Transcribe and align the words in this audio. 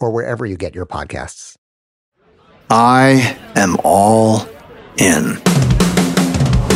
or 0.00 0.10
wherever 0.10 0.44
you 0.46 0.56
get 0.56 0.74
your 0.74 0.86
podcasts. 0.86 1.56
I 2.70 3.36
am 3.56 3.76
all 3.84 4.48
in. 4.96 5.34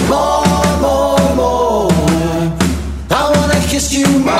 More, 0.09 0.45
more, 0.81 1.35
more. 1.37 1.91
I 3.11 3.33
wanna 3.35 3.61
kiss 3.69 3.93
you 3.95 4.07
more. 4.07 4.35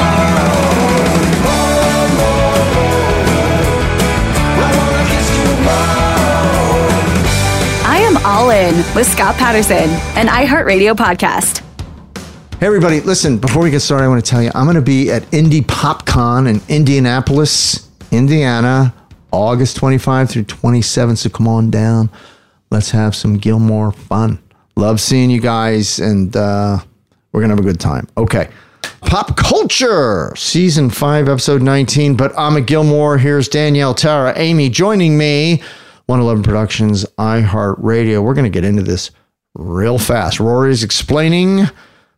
More, 1.45 2.09
more, 2.19 2.59
more. 2.75 3.05
I 4.59 4.69
wanna 4.77 5.05
kiss 5.11 5.29
you 5.39 5.47
more. 5.63 6.85
I 7.87 7.99
am 8.03 8.17
all 8.27 8.51
in 8.51 8.75
with 8.97 9.07
Scott 9.07 9.37
Patterson, 9.37 9.89
an 10.17 10.27
iHeartRadio 10.27 10.95
podcast. 10.95 11.61
Hey, 12.61 12.67
everybody, 12.67 13.01
listen, 13.01 13.39
before 13.39 13.63
we 13.63 13.71
get 13.71 13.81
started, 13.81 14.05
I 14.05 14.09
want 14.09 14.25
to 14.25 14.31
tell 14.31 14.43
you 14.43 14.51
I'm 14.55 14.65
going 14.65 14.77
to 14.77 14.81
be 14.81 15.11
at 15.11 15.33
Indy 15.35 15.61
PopCon 15.61 16.49
in 16.49 16.61
Indianapolis, 16.69 17.91
Indiana, 18.17 18.95
August 19.33 19.77
25 19.77 20.31
through 20.31 20.45
27. 20.45 21.17
So 21.17 21.31
come 21.31 21.49
on 21.49 21.71
down. 21.71 22.11
Let's 22.71 22.91
have 22.91 23.15
some 23.15 23.39
Gilmore 23.39 23.93
fun. 23.93 24.43
Love 24.77 25.01
seeing 25.01 25.31
you 25.31 25.41
guys, 25.41 26.01
and 26.01 26.37
uh, 26.37 26.79
we're 27.33 27.41
going 27.41 27.51
to 27.51 27.57
have 27.57 27.65
a 27.65 27.69
good 27.69 27.81
time. 27.81 28.09
Okay. 28.17 28.49
Pop 29.03 29.37
Culture, 29.37 30.33
Season 30.37 30.91
5, 30.91 31.29
Episode 31.29 31.63
19. 31.63 32.17
But 32.17 32.33
I'm 32.37 32.57
a 32.57 32.61
Gilmore. 32.61 33.19
Here's 33.19 33.49
Danielle, 33.49 33.95
Tara, 33.95 34.33
Amy 34.37 34.69
joining 34.69 35.17
me. 35.17 35.63
111 36.07 36.43
Productions, 36.43 37.05
iHeartRadio. 37.19 38.23
We're 38.23 38.35
going 38.35 38.45
to 38.45 38.51
get 38.51 38.65
into 38.65 38.83
this 38.83 39.11
real 39.55 39.99
fast. 39.99 40.41
Rory's 40.41 40.83
explaining 40.83 41.67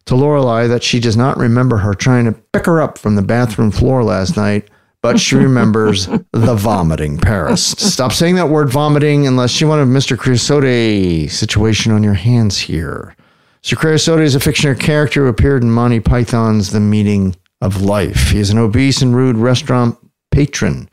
to 0.07 0.15
Lorelai 0.15 0.69
that 0.69 0.83
she 0.83 0.99
does 0.99 1.17
not 1.17 1.37
remember 1.37 1.77
her 1.79 1.95
trying 1.95 2.25
to 2.25 2.33
pick 2.33 2.67
her 2.67 2.81
up 2.81 2.99
from 2.99 3.17
the 3.17 3.23
bathroom 3.23 3.71
floor 3.71 4.03
last 4.03 4.37
night, 4.37 4.69
but 5.03 5.21
she 5.21 5.37
remembers 5.37 6.07
the 6.33 6.55
vomiting 6.55 7.19
Paris. 7.19 7.65
Stop 7.65 8.13
saying 8.13 8.37
that 8.37 8.49
word 8.49 8.71
vomiting 8.71 9.27
unless 9.27 9.61
you 9.61 9.69
want 9.69 9.83
a 9.83 9.87
Mr. 9.87 10.19
Creosote 10.19 11.31
situation 11.31 11.93
on 11.93 12.03
your 12.03 12.15
hands 12.15 12.59
here. 12.59 13.15
Mr. 13.63 13.77
Creosote 13.77 14.21
is 14.21 14.35
a 14.35 14.41
fictional 14.41 14.75
character 14.75 15.25
who 15.25 15.29
appeared 15.29 15.63
in 15.63 15.71
Monty 15.71 16.01
Python's 16.01 16.71
The 16.71 16.81
Meaning 16.81 17.37
of 17.61 17.83
Life. 17.83 18.31
He 18.31 18.39
is 18.39 18.51
an 18.51 18.59
obese 18.59 19.03
and 19.03 19.15
rude 19.15 19.37
restaurant 19.37 19.99
patron 20.31 20.89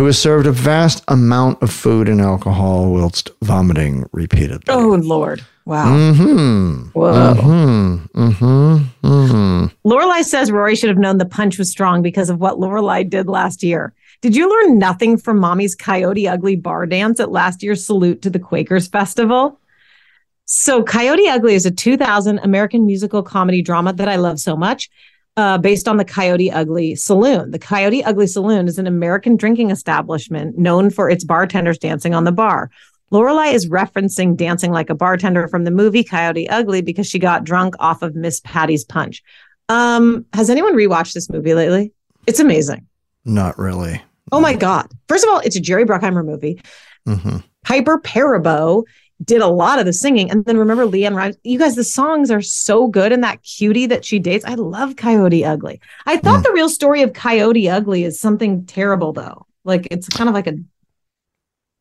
who 0.00 0.06
is 0.06 0.18
served 0.18 0.46
a 0.46 0.52
vast 0.52 1.04
amount 1.08 1.62
of 1.62 1.70
food 1.70 2.08
and 2.08 2.22
alcohol 2.22 2.90
whilst 2.90 3.28
vomiting 3.42 4.08
repeatedly. 4.12 4.72
Oh 4.72 4.98
Lord! 5.02 5.44
Wow. 5.66 5.94
Mm-hmm. 5.94 6.88
Whoa. 6.98 7.34
Mm-hmm. 7.34 8.18
Mm-hmm. 8.18 9.06
Mm-hmm. 9.06 9.86
Lorelai 9.86 10.24
says 10.24 10.50
Rory 10.50 10.74
should 10.74 10.88
have 10.88 10.96
known 10.96 11.18
the 11.18 11.26
punch 11.26 11.58
was 11.58 11.70
strong 11.70 12.00
because 12.00 12.30
of 12.30 12.40
what 12.40 12.56
Lorelai 12.56 13.10
did 13.10 13.28
last 13.28 13.62
year. 13.62 13.92
Did 14.22 14.34
you 14.34 14.48
learn 14.48 14.78
nothing 14.78 15.18
from 15.18 15.38
Mommy's 15.38 15.74
Coyote 15.74 16.26
Ugly 16.26 16.56
bar 16.56 16.86
dance 16.86 17.20
at 17.20 17.30
last 17.30 17.62
year's 17.62 17.84
Salute 17.84 18.22
to 18.22 18.30
the 18.30 18.38
Quakers 18.38 18.88
Festival? 18.88 19.60
So, 20.46 20.82
Coyote 20.82 21.28
Ugly 21.28 21.54
is 21.54 21.66
a 21.66 21.70
2000 21.70 22.38
American 22.38 22.86
musical 22.86 23.22
comedy 23.22 23.60
drama 23.60 23.92
that 23.92 24.08
I 24.08 24.16
love 24.16 24.40
so 24.40 24.56
much, 24.56 24.88
uh, 25.36 25.58
based 25.58 25.88
on 25.88 25.96
the 25.96 26.04
Coyote 26.04 26.50
Ugly 26.50 26.96
Saloon. 26.96 27.50
The 27.50 27.58
Coyote 27.58 28.04
Ugly 28.04 28.26
Saloon 28.26 28.68
is 28.68 28.78
an 28.78 28.86
American 28.86 29.36
drinking 29.36 29.70
establishment 29.70 30.58
known 30.58 30.90
for 30.90 31.08
its 31.08 31.24
bartenders 31.24 31.78
dancing 31.78 32.14
on 32.14 32.24
the 32.24 32.32
bar. 32.32 32.70
Lorelai 33.12 33.52
is 33.52 33.68
referencing 33.68 34.36
dancing 34.36 34.70
like 34.70 34.90
a 34.90 34.94
bartender 34.94 35.48
from 35.48 35.64
the 35.64 35.70
movie 35.70 36.04
Coyote 36.04 36.48
Ugly 36.48 36.82
because 36.82 37.06
she 37.06 37.18
got 37.18 37.44
drunk 37.44 37.74
off 37.80 38.02
of 38.02 38.14
Miss 38.14 38.40
Patty's 38.40 38.84
punch. 38.84 39.22
Um, 39.68 40.26
has 40.32 40.50
anyone 40.50 40.74
rewatched 40.74 41.14
this 41.14 41.30
movie 41.30 41.54
lately? 41.54 41.92
It's 42.26 42.40
amazing. 42.40 42.86
Not 43.24 43.58
really. 43.58 44.00
Oh 44.32 44.40
my 44.40 44.54
god! 44.54 44.88
First 45.08 45.24
of 45.24 45.30
all, 45.30 45.40
it's 45.40 45.56
a 45.56 45.60
Jerry 45.60 45.84
Bruckheimer 45.84 46.24
movie. 46.24 46.60
Mm-hmm. 47.08 47.38
Piper 47.64 47.98
Perabo 47.98 48.84
did 49.24 49.42
a 49.42 49.48
lot 49.48 49.78
of 49.78 49.84
the 49.86 49.92
singing, 49.92 50.30
and 50.30 50.44
then 50.46 50.56
remember 50.56 50.86
LeAnn 50.86 51.14
Rimes. 51.14 51.36
You 51.44 51.58
guys, 51.58 51.74
the 51.76 51.84
songs 51.84 52.30
are 52.30 52.40
so 52.40 52.86
good, 52.88 53.12
and 53.12 53.22
that 53.22 53.42
cutie 53.42 53.86
that 53.86 54.04
she 54.04 54.18
dates. 54.18 54.44
I 54.44 54.54
love 54.54 54.96
Coyote 54.96 55.44
Ugly. 55.44 55.80
I 56.06 56.16
thought 56.16 56.40
Mm. 56.40 56.44
the 56.44 56.52
real 56.52 56.68
story 56.68 57.02
of 57.02 57.12
Coyote 57.12 57.68
Ugly 57.68 58.04
is 58.04 58.18
something 58.18 58.64
terrible, 58.66 59.12
though. 59.12 59.46
Like 59.64 59.88
it's 59.90 60.08
kind 60.08 60.28
of 60.28 60.34
like 60.34 60.46
a. 60.46 60.54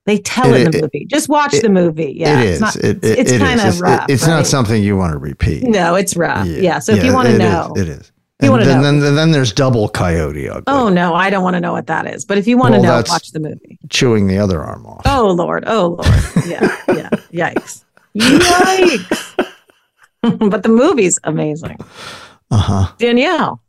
They 0.06 0.18
tell 0.18 0.54
It- 0.54 0.62
in 0.66 0.72
the 0.72 0.78
it- 0.80 0.82
movie. 0.82 1.06
Just 1.10 1.30
watch 1.30 1.54
it- 1.54 1.62
the 1.62 1.70
movie. 1.70 2.14
Yeah, 2.18 2.42
it 2.42 2.48
it's 2.50 2.62
not- 2.62 2.76
it, 2.78 3.04
it, 3.04 3.20
it's 3.20 3.32
it 3.32 3.40
kind 3.40 3.60
is. 3.60 3.66
of 3.66 3.70
It's, 3.74 3.82
rough. 3.82 4.06
it's 4.10 4.28
not 4.28 4.48
something 4.48 4.82
you 4.84 4.98
want 4.98 5.12
to 5.14 5.20
repeat. 5.20 5.64
No, 5.64 5.96
it's 5.96 6.16
rough. 6.18 6.48
Yeah. 6.48 6.80
so 6.80 6.94
if 6.94 7.04
you 7.04 7.14
want 7.14 7.28
to 7.28 7.36
it 7.36 7.42
is. 7.42 7.50
know, 7.52 7.74
it 7.78 7.88
is. 7.90 8.12
You 8.42 8.46
And 8.46 8.52
wanna 8.52 8.66
then, 8.66 8.82
know. 8.82 9.00
Then, 9.02 9.16
then 9.16 9.32
there's 9.32 9.52
double 9.52 9.90
coyote 9.90 10.48
ugly, 10.48 10.64
oh 10.68 10.88
no, 10.88 11.14
I 11.14 11.30
don't 11.30 11.44
want 11.44 11.56
to 11.56 11.60
know 11.60 11.74
what 11.74 11.88
that 11.88 12.08
is. 12.08 12.24
But 12.24 12.38
if 12.38 12.48
you 12.48 12.58
want 12.58 12.74
to 12.76 12.80
Well, 12.80 13.02
know, 13.04 13.12
watch 13.12 13.32
the 13.32 13.40
movie. 13.42 13.78
chewing 13.90 14.28
the 14.28 14.38
other 14.38 14.62
arm 14.64 14.86
off. 14.86 15.02
Oh 15.06 15.28
Lord, 15.32 15.66
oh 15.68 15.98
Lord, 16.02 16.48
yeah, 16.48 16.76
yeah, 16.88 17.10
yikes, 17.54 17.84
yikes. 18.18 19.36
but 20.50 20.64
the 20.64 20.70
movie's 20.70 21.20
amazing. 21.26 21.78
Uh 22.52 22.58
huh. 22.58 22.94
Danielle, 22.98 23.62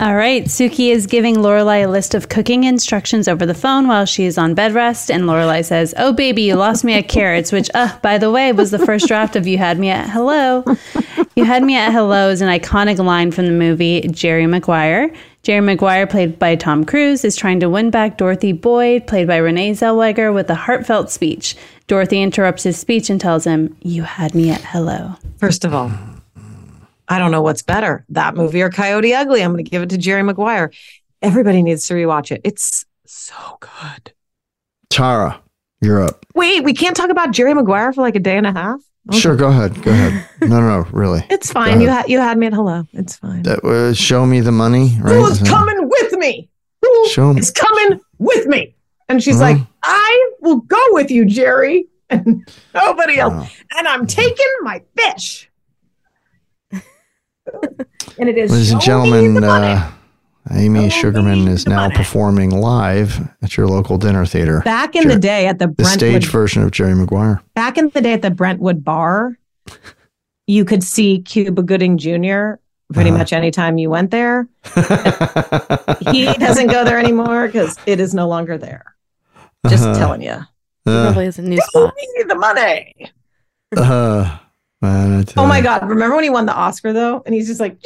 All 0.00 0.14
right, 0.16 0.44
Sookie 0.44 0.90
is 0.90 1.06
giving 1.06 1.36
Lorelai 1.36 1.84
a 1.84 1.88
list 1.88 2.14
of 2.14 2.30
cooking 2.30 2.64
instructions 2.64 3.28
over 3.28 3.44
the 3.44 3.54
phone 3.54 3.86
while 3.88 4.06
she 4.06 4.24
is 4.24 4.38
on 4.38 4.54
bed 4.54 4.72
rest, 4.72 5.10
and 5.10 5.24
Lorelai 5.24 5.62
says, 5.64 5.92
"Oh 5.98 6.14
baby, 6.14 6.42
you 6.42 6.54
lost 6.56 6.82
me 6.82 6.94
at 6.94 7.08
carrots," 7.08 7.52
which, 7.52 7.70
uh, 7.74 7.96
by 8.00 8.16
the 8.16 8.30
way, 8.30 8.52
was 8.52 8.70
the 8.70 8.78
first 8.78 9.06
draft 9.06 9.36
of 9.36 9.46
"You 9.46 9.58
Had 9.58 9.78
Me 9.78 9.90
at 9.90 10.08
Hello." 10.08 10.64
"You 11.36 11.44
Had 11.44 11.64
Me 11.64 11.76
at 11.76 11.92
Hello" 11.92 12.30
is 12.30 12.40
an 12.40 12.48
iconic 12.48 13.04
line 13.04 13.32
from 13.32 13.46
the 13.46 13.52
movie 13.52 14.02
Jerry 14.02 14.46
Maguire. 14.46 15.12
Jerry 15.42 15.60
Maguire, 15.60 16.06
played 16.06 16.38
by 16.38 16.54
Tom 16.54 16.84
Cruise, 16.84 17.24
is 17.24 17.34
trying 17.36 17.60
to 17.60 17.68
win 17.68 17.90
back 17.90 18.16
Dorothy 18.16 18.52
Boyd, 18.52 19.06
played 19.06 19.26
by 19.26 19.36
Renee 19.36 19.72
Zellweger, 19.72 20.32
with 20.32 20.48
a 20.48 20.54
heartfelt 20.54 21.10
speech. 21.10 21.56
Dorothy 21.86 22.22
interrupts 22.22 22.62
his 22.62 22.78
speech 22.78 23.10
and 23.10 23.20
tells 23.20 23.44
him, 23.44 23.76
"You 23.82 24.04
had 24.04 24.34
me 24.34 24.50
at 24.50 24.60
hello." 24.62 25.16
first 25.38 25.64
of 25.64 25.74
all, 25.74 25.90
I 27.08 27.18
don't 27.18 27.30
know 27.32 27.42
what's 27.42 27.62
better, 27.62 28.04
that 28.08 28.34
movie 28.34 28.62
or 28.62 28.70
Coyote 28.70 29.12
Ugly. 29.12 29.42
I'm 29.42 29.52
going 29.52 29.64
to 29.64 29.70
give 29.70 29.82
it 29.82 29.90
to 29.90 29.98
Jerry 29.98 30.22
Maguire. 30.22 30.70
Everybody 31.20 31.62
needs 31.62 31.86
to 31.88 31.94
rewatch 31.94 32.30
it. 32.30 32.40
It's 32.44 32.86
so 33.04 33.58
good. 33.60 34.12
Tara, 34.88 35.40
you're 35.82 36.02
up. 36.02 36.24
Wait, 36.34 36.62
we 36.64 36.72
can't 36.72 36.96
talk 36.96 37.10
about 37.10 37.32
Jerry 37.32 37.52
Maguire 37.52 37.92
for 37.92 38.00
like 38.02 38.16
a 38.16 38.20
day 38.20 38.36
and 38.38 38.46
a 38.46 38.52
half. 38.52 38.80
Sure, 39.12 39.36
go 39.36 39.48
ahead. 39.48 39.82
Go 39.82 39.90
ahead. 39.90 40.28
No, 40.40 40.60
no, 40.60 40.82
no, 40.82 40.88
really. 40.92 41.24
It's 41.30 41.50
fine. 41.50 41.80
You 41.80 41.88
had 41.88 42.08
you 42.08 42.18
had 42.20 42.36
me 42.36 42.46
at 42.48 42.52
hello. 42.52 42.84
It's 42.92 43.16
fine. 43.16 43.42
That, 43.44 43.64
uh, 43.64 43.94
show 43.94 44.26
me 44.26 44.40
the 44.40 44.52
money, 44.52 44.96
right? 45.00 45.14
Who's 45.16 45.40
coming 45.42 45.88
with 45.88 46.12
me? 46.18 46.50
Who 46.82 47.08
Show 47.08 47.30
is 47.36 47.50
coming 47.50 48.00
with 48.18 48.46
me? 48.46 48.74
And 49.08 49.22
she's 49.22 49.36
Mhm. 49.36 49.40
like, 49.40 49.56
I 49.82 50.30
will 50.42 50.60
go 50.60 50.78
with 50.90 51.10
you, 51.10 51.24
Jerry, 51.24 51.86
and 52.10 52.46
nobody 52.74 53.18
else. 53.18 53.32
Wow. 53.34 53.48
And 53.78 53.88
I'm 53.88 54.06
taking 54.06 54.46
my 54.62 54.82
fish. 54.96 55.50
and 58.18 58.28
it 58.28 58.36
is 58.38 58.50
Ladies 58.50 58.72
and 58.72 58.82
show 58.82 59.02
me 59.04 59.10
the 59.10 59.16
gentlemen, 59.40 59.44
uh, 59.44 59.90
Amy 60.50 60.90
Show 60.90 60.98
Sugarman 61.00 61.48
is 61.48 61.66
now 61.66 61.88
performing 61.90 62.50
live 62.50 63.28
at 63.42 63.56
your 63.56 63.66
local 63.66 63.96
dinner 63.96 64.26
theater. 64.26 64.60
back 64.64 64.94
in 64.94 65.08
the 65.08 65.18
day 65.18 65.46
at 65.46 65.58
the 65.58 65.68
the 65.76 65.84
stage 65.86 66.12
Brentwood, 66.12 66.24
version 66.32 66.62
of 66.62 66.70
Jerry 66.70 66.94
Maguire. 66.94 67.42
back 67.54 67.78
in 67.78 67.88
the 67.90 68.00
day 68.02 68.12
at 68.12 68.20
the 68.22 68.30
Brentwood 68.30 68.84
bar, 68.84 69.38
you 70.46 70.64
could 70.66 70.82
see 70.82 71.20
Cuba 71.20 71.62
Gooding 71.62 71.96
Jr. 71.96 72.56
pretty 72.92 73.08
Uh-huh. 73.10 73.18
much 73.18 73.32
anytime 73.32 73.78
you 73.78 73.88
went 73.90 74.10
there. 74.10 74.46
He 76.12 76.26
doesn't 76.34 76.66
go 76.66 76.84
there 76.84 76.98
anymore 76.98 77.46
because 77.46 77.78
it 77.86 77.98
is 77.98 78.12
no 78.12 78.28
longer 78.28 78.58
there. 78.58 78.94
Just 79.68 79.84
Uh-huh. 79.84 79.98
telling 79.98 80.20
you. 80.22 80.32
Uh, 80.86 81.04
Probably 81.06 81.24
is 81.26 81.38
a 81.38 81.42
new 81.42 81.56
spot. 81.58 81.94
me 81.96 82.24
the 82.28 82.34
money. 82.34 82.94
uh, 83.76 84.38
man, 84.82 85.24
Oh 85.38 85.46
my. 85.46 85.62
God. 85.62 85.88
Remember 85.88 86.14
when 86.14 86.24
he 86.24 86.30
won 86.30 86.44
the 86.44 86.52
Oscar 86.54 86.92
though? 86.92 87.22
And 87.24 87.34
he's 87.34 87.46
just 87.46 87.58
like, 87.60 87.78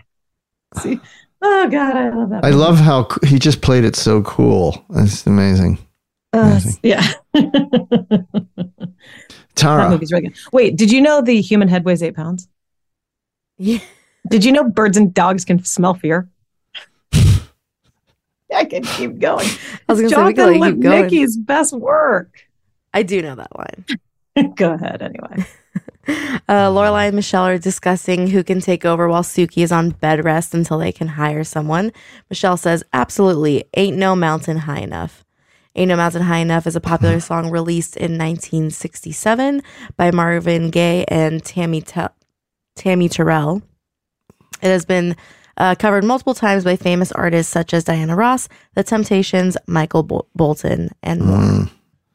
see, 0.78 1.00
oh 1.42 1.68
God, 1.68 1.96
I 1.96 2.08
love 2.10 2.30
that. 2.30 2.44
I 2.44 2.50
movie. 2.50 2.60
love 2.60 2.78
how 2.78 3.08
he 3.24 3.38
just 3.38 3.60
played 3.60 3.84
it 3.84 3.96
so 3.96 4.22
cool. 4.22 4.84
It's 4.90 5.26
amazing. 5.26 5.78
Uh, 6.32 6.38
amazing. 6.38 6.78
yeah. 6.82 7.12
that 9.56 9.90
movie's 9.90 10.12
really 10.12 10.28
good. 10.28 10.36
Wait, 10.52 10.76
did 10.76 10.90
you 10.90 11.00
know 11.00 11.20
the 11.20 11.40
human 11.40 11.68
head 11.68 11.84
weighs 11.84 12.02
eight 12.02 12.16
pounds? 12.16 12.48
Yeah. 13.58 13.80
Did 14.28 14.44
you 14.44 14.52
know 14.52 14.64
birds 14.64 14.96
and 14.96 15.12
dogs 15.12 15.44
can 15.44 15.62
smell 15.64 15.94
fear? 15.94 16.28
I 18.54 18.64
can 18.64 18.82
keep 18.84 19.18
going. 19.18 19.48
I 19.88 19.92
was 19.92 20.00
gonna 20.00 20.10
say 20.10 20.24
we 20.24 20.34
Jonathan 20.34 20.34
could 20.34 20.74
keep 20.74 20.82
going. 20.82 21.04
Lipnicki's 21.04 21.36
best 21.36 21.72
work. 21.72 22.46
I 22.94 23.02
do 23.02 23.22
know 23.22 23.34
that 23.34 23.50
line. 23.56 24.54
Go 24.54 24.72
ahead, 24.74 25.02
anyway. 25.02 25.46
Uh, 26.48 26.68
Lorelai 26.68 27.06
and 27.06 27.16
Michel 27.16 27.46
are 27.46 27.56
discussing 27.56 28.26
who 28.26 28.42
can 28.42 28.60
take 28.60 28.84
over 28.84 29.08
while 29.08 29.22
Sookie 29.22 29.62
is 29.62 29.70
on 29.72 29.90
bed 29.90 30.22
rest 30.24 30.52
until 30.52 30.76
they 30.78 30.92
can 30.92 31.06
hire 31.08 31.44
someone. 31.44 31.92
Michel 32.28 32.56
says, 32.56 32.82
"Absolutely, 32.92 33.64
ain't 33.74 33.96
no 33.96 34.14
mountain 34.16 34.58
high 34.58 34.80
enough." 34.80 35.24
Ain't 35.74 35.88
No 35.88 35.96
Mountain 35.96 36.22
High 36.22 36.38
Enough 36.38 36.66
is 36.66 36.76
a 36.76 36.80
popular 36.80 37.18
song 37.30 37.50
released 37.50 37.96
in 37.96 38.18
1967 38.18 39.62
by 39.96 40.10
Marvin 40.10 40.70
Gaye 40.70 41.04
and 41.08 41.42
Tammy 41.42 41.80
Te- 41.80 42.08
Tammy 42.76 43.08
Terrell. 43.08 43.62
It 44.60 44.68
has 44.68 44.84
been 44.84 45.16
uh, 45.56 45.74
covered 45.78 46.04
multiple 46.04 46.34
times 46.34 46.64
by 46.64 46.76
famous 46.76 47.10
artists 47.12 47.50
such 47.50 47.72
as 47.72 47.84
Diana 47.84 48.14
Ross, 48.14 48.48
The 48.74 48.84
Temptations, 48.84 49.56
Michael 49.66 50.02
Bol- 50.02 50.28
Bolton, 50.34 50.90
and 51.02 51.22
more. 51.22 51.38
Mm, 51.38 51.70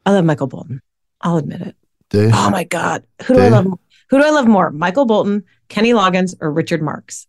I 0.06 0.12
love 0.12 0.24
Michael 0.24 0.46
Bolton. 0.46 0.80
I'll 1.20 1.38
admit 1.38 1.60
it. 1.62 1.76
Dude. 2.10 2.32
Oh 2.34 2.50
my 2.50 2.64
God. 2.64 3.04
Who 3.24 3.34
do 3.34 3.40
I 3.40 3.48
love? 3.48 3.66
Who 4.10 4.18
do 4.18 4.24
I 4.24 4.30
love 4.30 4.46
more? 4.46 4.70
Michael 4.70 5.04
Bolton, 5.04 5.44
Kenny 5.68 5.92
Loggins, 5.92 6.34
or 6.40 6.50
Richard 6.50 6.80
Marx? 6.82 7.26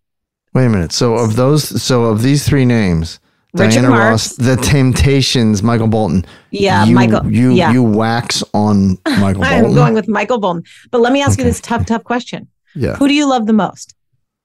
Wait 0.54 0.66
a 0.66 0.70
minute. 0.70 0.92
So 0.92 1.16
of 1.16 1.36
those, 1.36 1.82
so 1.84 2.06
of 2.06 2.22
these 2.22 2.48
three 2.48 2.66
names, 2.66 3.20
Richard 3.54 3.82
Diana 3.82 3.90
Marx. 3.90 4.10
Ross, 4.10 4.36
The 4.38 4.56
Temptations, 4.56 5.62
Michael 5.62 5.88
Bolton. 5.88 6.26
Yeah, 6.52 6.86
you, 6.86 6.96
Michael. 6.96 7.32
You 7.32 7.52
yeah. 7.54 7.72
you 7.72 7.84
wax 7.84 8.44
on 8.54 8.98
Michael 9.20 9.44
I'm 9.44 9.74
going 9.74 9.94
with 9.94 10.08
Michael 10.08 10.40
Bolton. 10.40 10.64
But 10.92 11.02
let 11.02 11.14
me 11.14 11.22
ask 11.22 11.38
you 11.38 11.44
this 11.46 11.62
tough, 11.62 11.86
tough 11.86 12.04
question. 12.04 12.48
yeah. 12.76 12.96
Who 12.96 13.08
do 13.08 13.14
you 13.14 13.28
love 13.30 13.46
the 13.48 13.54
most? 13.54 13.96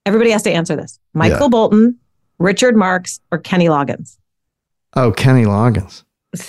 Everybody 0.06 0.30
has 0.30 0.42
to 0.42 0.52
answer 0.52 0.76
this. 0.76 0.98
Michael 1.14 1.38
Yeah. 1.42 1.48
Bolton, 1.48 1.98
Richard 2.38 2.76
Marx, 2.76 3.20
or 3.30 3.38
Kenny 3.38 3.66
Loggins? 3.66 4.18
Oh, 4.94 5.10
Kenny 5.12 5.44
Loggins. 5.44 6.03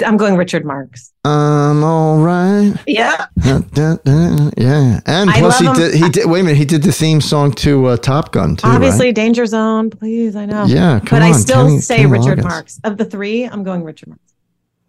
I'm 0.05 0.17
going 0.17 0.35
Richard 0.37 0.65
Marx. 0.65 1.11
I'm 1.23 1.83
all 1.83 2.19
right. 2.21 2.73
Yeah. 2.87 3.25
Yeah, 3.43 4.99
and 5.05 5.29
I 5.29 5.39
plus 5.39 5.59
he 5.59 5.65
him. 5.65 5.73
did. 5.75 5.93
He 5.95 6.09
did. 6.09 6.29
Wait 6.29 6.39
a 6.41 6.43
minute. 6.43 6.57
He 6.57 6.65
did 6.65 6.83
the 6.83 6.91
theme 6.91 7.21
song 7.21 7.51
to 7.53 7.87
uh, 7.87 7.97
Top 7.97 8.31
Gun 8.31 8.55
too. 8.55 8.67
Obviously, 8.67 9.11
Danger 9.11 9.45
Zone, 9.45 9.89
please. 9.89 10.35
I 10.35 10.45
know. 10.45 10.65
Yeah. 10.65 10.99
Come 10.99 11.19
but 11.19 11.21
on, 11.23 11.29
I 11.29 11.31
still 11.33 11.65
Kenny- 11.67 11.79
say 11.79 11.97
Kenny 11.97 12.11
Richard 12.11 12.39
Loggins. 12.39 12.43
Marx. 12.43 12.79
Of 12.83 12.97
the 12.97 13.05
three, 13.05 13.43
I'm 13.45 13.63
going 13.63 13.83
Richard 13.83 14.09
Marx. 14.09 14.21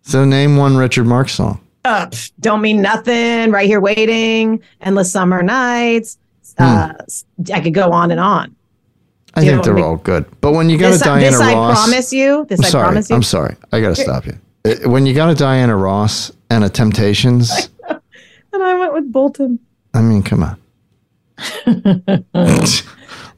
So 0.03 0.25
name 0.25 0.57
one 0.57 0.77
Richard 0.77 1.07
Marx 1.07 1.33
song. 1.33 1.61
Uh, 1.85 2.11
don't 2.41 2.61
mean 2.61 2.83
nothing. 2.83 3.51
Right 3.51 3.67
here, 3.67 3.81
waiting. 3.81 4.61
Endless 4.81 5.11
summer 5.13 5.43
nights. 5.43 6.19
Uh, 6.59 6.93
I 7.53 7.61
could 7.61 7.75
go 7.75 7.91
on 7.93 8.11
and 8.11 8.21
on. 8.21 8.55
I 9.35 9.43
You 9.43 9.51
think 9.51 9.65
they're 9.65 9.79
all 9.79 9.97
good. 9.97 10.25
But 10.41 10.53
when 10.53 10.71
you 10.71 10.79
got 10.79 10.93
This, 10.93 11.03
a 11.03 11.05
Diana 11.05 11.31
this 11.33 11.41
I 11.41 11.53
promise 11.53 12.13
you. 12.13 12.47
This 12.49 12.61
I'm 12.61 12.65
I 12.65 12.69
sorry. 12.69 12.85
promise 12.85 13.11
you. 13.11 13.17
I'm 13.17 13.23
sorry. 13.23 13.57
I 13.73 13.81
got 13.81 13.95
to 13.95 14.03
stop 14.03 14.25
you. 14.27 14.39
Uh, 14.67 14.89
When 14.89 15.07
you 15.07 15.15
got 15.15 15.31
a 15.31 15.35
Diana 15.35 15.77
Ross 15.77 16.33
and 16.51 16.65
a 16.65 16.69
Temptations, 16.69 17.71
And 18.53 18.63
I 18.63 18.75
went 18.79 18.95
with 18.95 19.13
Bolton. 19.13 19.59
I 19.93 20.01
mean, 20.01 20.23
come 20.23 20.43
on. 20.43 20.59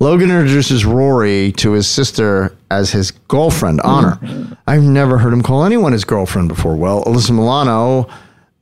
Logan 0.00 0.30
introduces 0.30 0.84
Rory 0.84 1.50
to 1.56 1.72
his 1.72 1.88
sister 1.88 2.56
as 2.70 2.92
his 2.92 3.10
girlfriend, 3.10 3.80
Honor. 3.80 4.56
I've 4.68 4.84
never 4.84 5.18
heard 5.18 5.32
him 5.32 5.42
call 5.42 5.64
anyone 5.64 5.90
his 5.92 6.04
girlfriend 6.04 6.48
before. 6.48 6.76
Well, 6.76 7.02
Alyssa 7.04 7.32
Milano, 7.32 8.08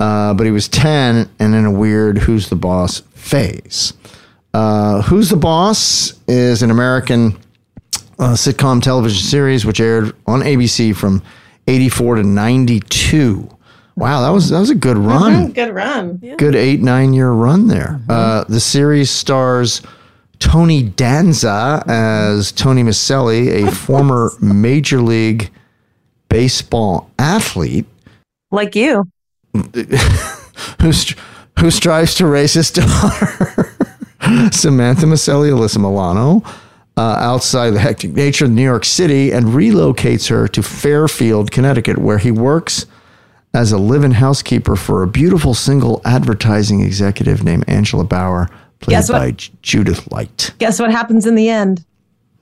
uh, 0.00 0.32
but 0.32 0.46
he 0.46 0.50
was 0.50 0.66
10 0.68 1.28
and 1.38 1.54
in 1.54 1.66
a 1.66 1.70
weird 1.70 2.16
Who's 2.18 2.48
the 2.48 2.56
Boss 2.56 3.00
phase. 3.12 3.92
Uh, 4.54 5.02
Who's 5.02 5.28
the 5.28 5.36
Boss 5.36 6.18
is 6.26 6.62
an 6.62 6.70
American 6.70 7.38
uh, 8.18 8.32
sitcom 8.32 8.80
television 8.82 9.22
series 9.22 9.66
which 9.66 9.78
aired 9.78 10.16
on 10.26 10.40
ABC 10.40 10.96
from 10.96 11.22
84 11.66 12.16
to 12.16 12.22
92. 12.22 13.48
Wow, 13.96 14.20
that 14.22 14.28
was 14.28 14.50
that 14.50 14.58
was 14.60 14.68
a 14.70 14.74
good 14.74 14.98
run 14.98 15.52
Good 15.52 15.74
run. 15.74 16.18
good 16.36 16.54
eight 16.54 16.80
nine 16.82 17.14
year 17.14 17.30
run 17.30 17.66
there. 17.68 17.98
Uh, 18.10 18.44
the 18.44 18.60
series 18.60 19.10
stars 19.10 19.80
Tony 20.38 20.82
Danza 20.82 21.82
as 21.86 22.52
Tony 22.52 22.82
Micelli, 22.82 23.66
a 23.66 23.70
former 23.74 24.32
Major 24.40 25.00
League 25.00 25.50
Baseball 26.28 27.10
athlete 27.18 27.86
Like 28.50 28.76
you. 28.76 29.08
who 29.54 30.92
who 31.58 31.70
strives 31.70 32.14
to 32.16 32.26
raise 32.26 32.52
his 32.52 32.70
daughter 32.70 33.72
Samantha 34.52 35.06
Micelli, 35.06 35.50
Alyssa 35.50 35.78
Milano. 35.78 36.42
Uh, 36.98 37.16
outside 37.20 37.72
the 37.72 37.78
hectic 37.78 38.12
nature 38.14 38.46
of 38.46 38.50
New 38.50 38.62
York 38.62 38.82
City 38.82 39.30
and 39.30 39.46
relocates 39.48 40.30
her 40.30 40.48
to 40.48 40.62
Fairfield, 40.62 41.50
Connecticut, 41.50 41.98
where 41.98 42.16
he 42.16 42.30
works 42.30 42.86
as 43.52 43.70
a 43.70 43.76
live-in 43.76 44.12
housekeeper 44.12 44.76
for 44.76 45.02
a 45.02 45.06
beautiful 45.06 45.52
single 45.52 46.00
advertising 46.06 46.80
executive 46.80 47.44
named 47.44 47.64
Angela 47.68 48.04
Bauer, 48.04 48.48
played 48.80 48.94
Guess 48.94 49.10
what? 49.10 49.18
by 49.18 49.30
Judith 49.60 50.10
Light. 50.10 50.52
Guess 50.58 50.80
what 50.80 50.90
happens 50.90 51.26
in 51.26 51.34
the 51.34 51.50
end? 51.50 51.84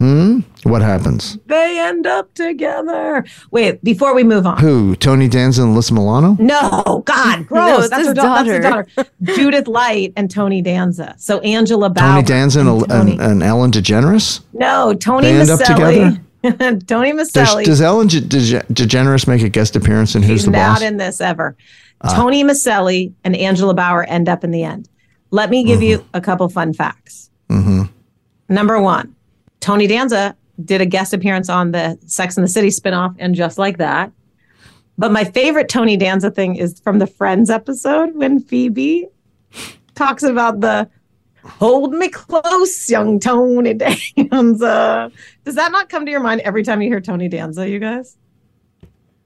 Hmm? 0.05 0.41
What 0.65 0.83
happens? 0.83 1.39
They 1.47 1.79
end 1.79 2.07
up 2.07 2.35
together. 2.35 3.25
Wait, 3.51 3.83
before 3.83 4.15
we 4.15 4.23
move 4.23 4.47
on. 4.47 4.59
Who? 4.59 4.95
Tony 4.97 5.29
Danza 5.29 5.63
and 5.63 5.75
Alyssa 5.75 5.93
Milano? 5.93 6.37
No, 6.39 7.03
God, 7.07 7.47
gross. 7.47 7.69
No, 7.69 7.79
it's 7.79 7.89
that's, 7.89 8.01
his 8.01 8.09
her 8.09 8.15
da- 8.15 8.35
that's 8.35 8.49
her 8.49 8.61
daughter. 8.61 8.87
daughter. 8.97 9.11
Judith 9.23 9.67
Light 9.67 10.13
and 10.15 10.31
Tony 10.31 10.61
Danza. 10.61 11.15
So 11.17 11.41
Angela 11.41 11.89
Bauer. 11.89 12.17
Tony 12.17 12.23
Danza 12.23 12.61
and, 12.61 12.69
and 12.69 12.83
and, 12.83 12.91
Tony. 12.91 13.19
and 13.19 13.43
Ellen 13.43 13.71
DeGeneres? 13.71 14.43
no, 14.53 14.93
Tony 14.93 15.29
They 15.29 15.41
end 15.41 15.49
up 15.49 15.61
Micelli. 15.61 16.21
Tony 16.87 17.13
Does, 17.13 17.33
Micelli. 17.33 17.65
does 17.65 17.81
Ellen 17.81 18.07
De- 18.09 18.21
De- 18.21 18.61
DeGeneres 18.75 19.27
make 19.27 19.41
a 19.41 19.49
guest 19.49 19.75
appearance 19.75 20.15
in 20.15 20.23
Who's 20.23 20.41
She's 20.41 20.45
the 20.45 20.51
not 20.51 20.83
in 20.83 20.99
this 20.99 21.23
ever. 21.23 21.57
Ah. 22.03 22.15
Tony 22.15 22.45
Micelli 22.45 23.15
and 23.25 23.35
Angela 23.35 23.73
Bauer 23.73 24.05
end 24.05 24.29
up 24.29 24.45
in 24.45 24.51
the 24.51 24.65
end. 24.65 24.87
Let 25.31 25.49
me 25.49 25.65
give 25.65 25.81
mm-hmm. 25.81 26.03
you 26.03 26.07
a 26.13 26.21
couple 26.21 26.47
fun 26.51 26.75
facts. 26.75 27.31
Mm-hmm. 27.49 27.85
Number 28.51 28.79
one, 28.81 29.14
Tony 29.65 29.87
Danza 29.87 30.37
did 30.63 30.83
a 30.83 30.87
guest 30.87 31.15
appearance 31.15 31.49
on 31.49 31.71
the 31.71 31.99
Sex 32.05 32.37
and 32.37 32.45
the 32.45 32.49
City 32.49 32.69
spinoff 32.69 33.17
and 33.19 33.35
just 33.35 33.57
like 33.57 33.79
that. 33.79 34.13
But 34.99 35.11
my 35.11 35.25
favorite 35.25 35.71
Tony 35.71 35.97
Danza 35.97 36.31
thing 36.31 36.57
is 36.57 36.79
from 36.81 36.99
the 36.99 37.07
Friends 37.07 37.49
episode 37.49 38.15
when 38.15 38.41
Phoebe 38.41 39.07
talks 39.95 40.23
about 40.23 40.61
the 40.61 40.87
hold 41.47 41.95
me 41.95 42.11
close, 42.11 42.91
young 42.91 43.19
Tony 43.19 43.73
Danza. 43.73 45.11
Does 45.47 45.55
that 45.55 45.73
not 45.73 45.89
come 45.89 46.05
to 46.05 46.11
your 46.11 46.21
mind 46.21 46.43
every 46.43 46.63
time 46.63 46.83
you 46.83 46.91
hear 46.91 47.01
Tony 47.01 47.29
Danza, 47.29 47.67
you 47.67 47.79
guys? 47.79 48.19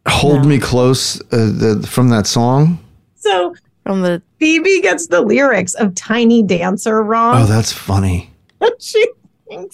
Hold 0.06 0.46
Me 0.46 0.60
Close 0.60 1.20
uh, 1.32 1.50
the, 1.52 1.84
from 1.90 2.10
that 2.10 2.28
song? 2.28 2.78
So 3.16 3.56
From 3.82 4.02
the 4.02 4.22
Phoebe 4.38 4.82
gets 4.82 5.08
the 5.08 5.20
lyrics 5.20 5.74
of 5.74 5.96
Tiny 5.96 6.44
Dancer 6.44 7.02
wrong. 7.02 7.42
Oh, 7.42 7.46
that's 7.46 7.72
funny. 7.72 8.30
she 8.78 9.00
thinks 9.00 9.17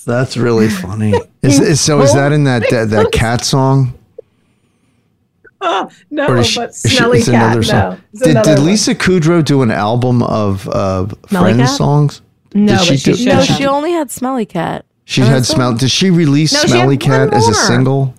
That's 0.06 0.36
really 0.36 0.68
funny. 0.82 1.14
Is, 1.42 1.60
is 1.60 1.80
so? 1.80 2.00
Is 2.02 2.14
that 2.14 2.32
in 2.32 2.44
that 2.44 2.68
that, 2.70 2.90
that 2.90 3.12
cat 3.12 3.44
song? 3.44 3.94
Oh, 5.60 5.88
no, 6.10 6.26
Or 6.28 6.36
is 6.38 6.46
she- 6.48 6.60
but 6.60 6.70
is 6.70 6.82
she- 6.86 6.96
Smelly 6.96 7.18
it's 7.18 7.28
Cat. 7.28 7.34
another 7.42 7.60
No, 7.60 7.62
song. 7.62 8.00
it's 8.12 8.22
Did, 8.22 8.30
another 8.32 8.50
did 8.50 8.58
one. 8.58 8.66
Lisa 8.66 8.94
Kudrow 8.94 9.44
do 9.44 9.62
an 9.62 9.70
album 9.70 10.22
of 10.22 10.68
uh, 10.68 11.06
Friends 11.28 11.58
Cat? 11.58 11.68
songs? 11.70 12.20
No, 12.54 12.76
Did 12.78 12.88
but 12.88 12.98
she 12.98 13.10
do- 13.12 13.16
should 13.16 13.26
No, 13.28 13.34
have. 13.36 13.44
she 13.56 13.66
only 13.66 13.92
had 13.92 14.10
Smelly 14.10 14.46
Cat. 14.46 14.84
She 15.06 15.22
Oh, 15.22 15.26
had 15.26 15.36
that's 15.36 15.48
smell. 15.48 15.74
Did 15.74 15.90
she 15.90 16.10
release 16.10 16.52
No, 16.52 16.60
she 16.62 16.68
Smelly 16.68 16.96
Cat 16.96 17.32
as 17.34 17.48
a 17.48 17.54
single? 17.54 18.14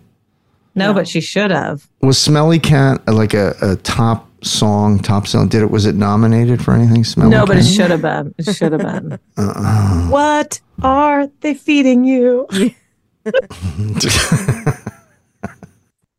No, 0.76 0.94
but 0.94 1.08
she 1.08 1.22
should 1.22 1.52
have. 1.52 1.88
Was 2.02 2.18
Smelly 2.18 2.60
Cat 2.60 3.02
uh, 3.08 3.14
like 3.14 3.34
a, 3.34 3.56
a 3.62 3.76
top 3.78 4.28
song, 4.46 5.00
top 5.00 5.28
song? 5.28 5.48
Did 5.48 5.62
it? 5.64 5.72
Was 5.72 5.86
it 5.86 5.96
nominated 5.96 6.64
for 6.64 6.74
anything? 6.74 7.04
Smelly 7.04 7.32
no, 7.32 7.46
but 7.46 7.58
Cat? 7.58 7.66
it 7.66 7.68
should 7.68 7.92
have 7.92 8.02
been. 8.02 8.34
It 8.38 8.54
should 8.56 8.72
have 8.72 8.82
been. 8.82 9.14
Uh-uh. 9.38 10.08
what 10.10 10.60
are 10.84 11.28
they 11.42 11.54
feeding 11.54 12.04
you? 12.06 12.48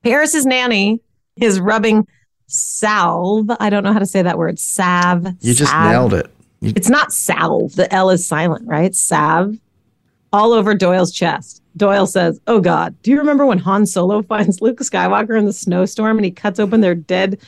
Paris's 0.02 0.46
nanny 0.46 1.00
is 1.40 1.60
rubbing 1.60 2.06
salve. 2.46 3.50
I 3.60 3.70
don't 3.70 3.82
know 3.84 3.92
how 3.92 3.98
to 3.98 4.06
say 4.06 4.22
that 4.22 4.38
word. 4.38 4.58
Salve. 4.58 5.26
You 5.40 5.54
just 5.54 5.70
salve. 5.70 5.90
nailed 5.90 6.14
it. 6.14 6.30
You- 6.60 6.72
It's 6.76 6.88
not 6.88 7.12
salve. 7.12 7.74
The 7.74 7.92
L 7.92 8.10
is 8.10 8.26
silent, 8.26 8.66
right? 8.68 8.94
Salve. 8.94 9.56
All 10.32 10.52
over 10.52 10.74
Doyle's 10.74 11.12
chest. 11.12 11.62
Doyle 11.76 12.06
says, 12.06 12.40
Oh 12.46 12.60
God, 12.60 12.94
do 13.02 13.10
you 13.10 13.18
remember 13.18 13.44
when 13.46 13.58
Han 13.58 13.84
Solo 13.86 14.22
finds 14.28 14.60
Luke 14.62 14.78
Skywalker 14.78 15.38
in 15.38 15.44
the 15.44 15.52
snowstorm 15.52 16.18
and 16.18 16.24
he 16.24 16.30
cuts 16.30 16.58
open 16.58 16.80
their 16.80 16.94
dead 16.94 17.38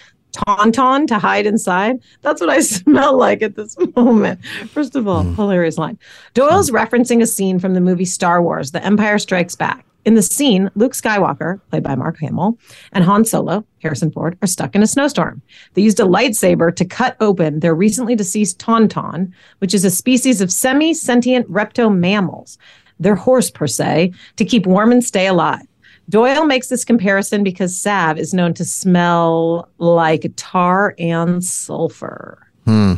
tauntaun 0.47 1.07
to 1.09 1.19
hide 1.19 1.47
inside? 1.47 2.01
That's 2.23 2.41
what 2.41 2.51
I 2.51 2.61
smell 2.77 3.17
like 3.17 3.43
at 3.43 3.57
this 3.57 3.77
moment. 3.97 4.45
First 4.71 4.97
of 4.97 5.09
all, 5.09 5.23
hmm. 5.23 5.35
hilarious 5.35 5.79
line. 5.79 5.99
Doyle's 6.35 6.71
referencing 6.71 7.23
a 7.23 7.27
scene 7.27 7.59
from 7.59 7.75
the 7.75 7.81
movie 7.81 8.05
Star 8.05 8.43
Wars, 8.43 8.71
The 8.71 8.85
Empire 8.85 9.19
Strikes 9.19 9.55
Back. 9.55 9.85
In 10.05 10.15
the 10.15 10.23
scene, 10.23 10.71
Luke 10.75 10.93
Skywalker, 10.93 11.61
played 11.69 11.83
by 11.83 11.95
Mark 11.95 12.19
Hamill, 12.21 12.57
and 12.93 13.05
Han 13.05 13.27
Solo, 13.27 13.65
Harrison 13.83 14.11
Ford, 14.11 14.39
are 14.41 14.47
stuck 14.47 14.75
in 14.75 14.83
a 14.83 14.87
snowstorm. 14.87 15.43
They 15.75 15.83
used 15.83 16.01
a 16.01 16.05
lightsaber 16.05 16.75
to 16.77 16.85
cut 16.85 17.17
open 17.21 17.61
their 17.61 17.75
recently 17.75 18.15
deceased 18.15 18.59
tauntaun, 18.59 19.33
which 19.59 19.75
is 19.75 19.85
a 19.85 19.91
species 19.91 20.41
of 20.41 20.51
semi 20.51 20.95
sentient 20.95 21.51
repto 21.51 21.95
mammals. 21.95 22.57
They're 22.99 23.17
horse 23.17 23.51
per 23.51 23.67
se, 23.67 24.13
to 24.37 24.45
keep 24.45 24.67
warm 24.67 24.93
and 24.93 25.05
stay 25.05 25.27
alive. 25.27 25.67
Doyle 26.09 26.45
makes 26.45 26.69
this 26.69 26.85
comparison 26.85 27.43
because 27.43 27.77
salve 27.77 28.19
is 28.19 28.33
known 28.33 28.55
to 28.55 28.65
smell 28.65 29.69
like 29.79 30.31
tar 30.37 30.95
and 30.99 31.45
sulfur. 31.45 32.47
Hmm. 32.65 32.95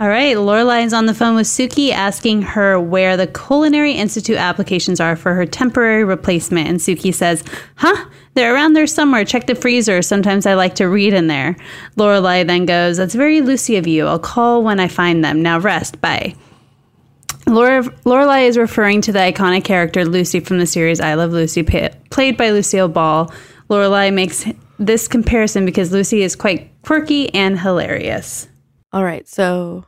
All 0.00 0.08
right, 0.08 0.36
Lorelai 0.36 0.84
is 0.84 0.92
on 0.92 1.06
the 1.06 1.14
phone 1.14 1.36
with 1.36 1.46
Sookie 1.46 1.92
asking 1.92 2.42
her 2.42 2.80
where 2.80 3.16
the 3.16 3.28
Culinary 3.28 3.92
Institute 3.92 4.36
applications 4.36 4.98
are 4.98 5.14
for 5.14 5.32
her 5.32 5.46
temporary 5.46 6.02
replacement. 6.02 6.68
And 6.68 6.80
Sookie 6.80 7.14
says, 7.14 7.44
Huh? 7.76 8.08
They're 8.34 8.52
around 8.52 8.72
there 8.72 8.88
somewhere. 8.88 9.24
Check 9.24 9.46
the 9.46 9.54
freezer. 9.54 10.02
Sometimes 10.02 10.44
I 10.44 10.54
like 10.54 10.74
to 10.76 10.88
read 10.88 11.14
in 11.14 11.28
there. 11.28 11.54
Lorelai 11.96 12.44
then 12.44 12.66
goes, 12.66 12.96
That's 12.96 13.14
very 13.14 13.42
Lucy 13.42 13.76
of 13.76 13.86
you. 13.86 14.08
I'll 14.08 14.18
call 14.18 14.64
when 14.64 14.80
I 14.80 14.88
find 14.88 15.24
them. 15.24 15.40
Now 15.40 15.60
rest. 15.60 16.00
Bye. 16.00 16.34
Laura, 17.46 17.82
Lorelai 18.04 18.46
is 18.46 18.56
referring 18.56 19.00
to 19.02 19.12
the 19.12 19.18
iconic 19.18 19.64
character 19.64 20.04
Lucy 20.04 20.40
from 20.40 20.58
the 20.58 20.66
series 20.66 21.00
I 21.00 21.14
Love 21.14 21.32
Lucy, 21.32 21.62
played 21.62 22.36
by 22.36 22.50
Lucille 22.50 22.88
Ball. 22.88 23.32
Lorelai 23.68 24.12
makes 24.12 24.44
this 24.78 25.08
comparison 25.08 25.64
because 25.64 25.92
Lucy 25.92 26.22
is 26.22 26.36
quite 26.36 26.70
quirky 26.82 27.32
and 27.34 27.58
hilarious. 27.58 28.48
All 28.92 29.04
right, 29.04 29.26
so 29.26 29.84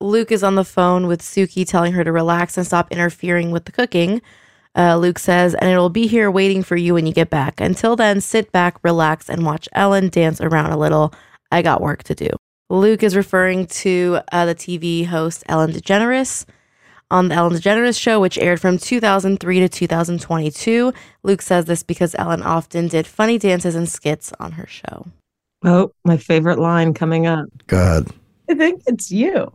Luke 0.00 0.30
is 0.30 0.42
on 0.42 0.54
the 0.54 0.64
phone 0.64 1.06
with 1.06 1.22
Sookie 1.22 1.66
telling 1.66 1.92
her 1.94 2.04
to 2.04 2.12
relax 2.12 2.56
and 2.56 2.66
stop 2.66 2.92
interfering 2.92 3.50
with 3.50 3.64
the 3.64 3.72
cooking. 3.72 4.22
Uh, 4.76 4.96
Luke 4.96 5.18
says, 5.18 5.54
and 5.54 5.70
it'll 5.70 5.88
be 5.88 6.06
here 6.06 6.30
waiting 6.30 6.62
for 6.62 6.76
you 6.76 6.94
when 6.94 7.06
you 7.06 7.12
get 7.12 7.30
back. 7.30 7.60
Until 7.60 7.96
then, 7.96 8.20
sit 8.20 8.52
back, 8.52 8.78
relax, 8.84 9.28
and 9.28 9.44
watch 9.44 9.68
Ellen 9.72 10.08
dance 10.08 10.40
around 10.40 10.70
a 10.70 10.78
little. 10.78 11.12
I 11.50 11.62
got 11.62 11.80
work 11.80 12.04
to 12.04 12.14
do. 12.14 12.28
Luke 12.70 13.02
is 13.02 13.16
referring 13.16 13.66
to 13.66 14.20
uh, 14.30 14.44
the 14.44 14.54
TV 14.54 15.06
host 15.06 15.42
Ellen 15.48 15.72
DeGeneres 15.72 16.44
on 17.10 17.28
the 17.28 17.34
Ellen 17.34 17.54
DeGeneres 17.54 18.00
show, 18.00 18.20
which 18.20 18.38
aired 18.38 18.60
from 18.60 18.78
2003 18.78 19.60
to 19.60 19.68
2022. 19.68 20.92
Luke 21.22 21.42
says 21.42 21.64
this 21.64 21.82
because 21.82 22.14
Ellen 22.18 22.42
often 22.42 22.88
did 22.88 23.06
funny 23.06 23.38
dances 23.38 23.74
and 23.74 23.88
skits 23.88 24.32
on 24.38 24.52
her 24.52 24.66
show. 24.66 25.06
Oh, 25.64 25.92
my 26.04 26.16
favorite 26.16 26.58
line 26.58 26.94
coming 26.94 27.26
up. 27.26 27.46
Good. 27.66 28.08
I 28.48 28.54
think 28.54 28.82
it's 28.86 29.10
you. 29.10 29.52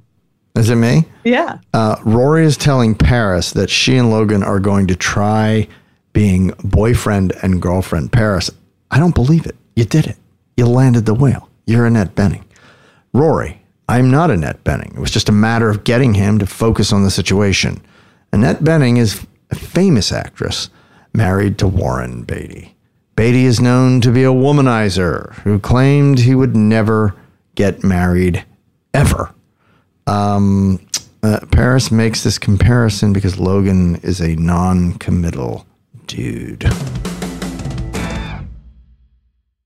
Is 0.55 0.69
it 0.69 0.75
me? 0.75 1.05
Yeah. 1.23 1.59
Uh, 1.73 1.95
Rory 2.03 2.45
is 2.45 2.57
telling 2.57 2.93
Paris 2.93 3.51
that 3.51 3.69
she 3.69 3.97
and 3.97 4.11
Logan 4.11 4.43
are 4.43 4.59
going 4.59 4.87
to 4.87 4.95
try 4.95 5.67
being 6.11 6.53
boyfriend 6.63 7.33
and 7.41 7.61
girlfriend. 7.61 8.11
Paris, 8.11 8.51
I 8.91 8.99
don't 8.99 9.15
believe 9.15 9.45
it. 9.47 9.55
You 9.75 9.85
did 9.85 10.05
it. 10.05 10.17
You 10.55 10.67
landed 10.67 11.05
the 11.05 11.15
whale. 11.15 11.49
You're 11.65 11.87
Annette 11.87 12.13
Bening. 12.13 12.43
Rory, 13.13 13.62
I'm 13.87 14.09
not 14.09 14.31
Annette 14.31 14.63
Bening. 14.63 14.95
It 14.95 14.99
was 14.99 15.11
just 15.11 15.29
a 15.29 15.33
matter 15.33 15.69
of 15.69 15.83
getting 15.83 16.13
him 16.13 16.39
to 16.39 16.45
focus 16.45 16.93
on 16.93 17.03
the 17.03 17.11
situation. 17.11 17.81
Annette 18.31 18.59
Bening 18.59 18.97
is 18.97 19.25
a 19.51 19.55
famous 19.55 20.11
actress 20.11 20.69
married 21.13 21.57
to 21.59 21.67
Warren 21.67 22.23
Beatty. 22.23 22.75
Beatty 23.15 23.45
is 23.45 23.59
known 23.59 24.01
to 24.01 24.11
be 24.11 24.23
a 24.23 24.31
womanizer 24.31 25.33
who 25.41 25.59
claimed 25.59 26.19
he 26.19 26.33
would 26.33 26.55
never 26.55 27.13
get 27.55 27.83
married 27.83 28.43
ever. 28.93 29.33
Um, 30.07 30.79
uh, 31.21 31.39
Paris 31.51 31.91
makes 31.91 32.23
this 32.23 32.39
comparison 32.39 33.13
because 33.13 33.37
Logan 33.37 33.97
is 33.97 34.19
a 34.19 34.35
non 34.35 34.93
committal 34.93 35.65
dude. 36.07 36.63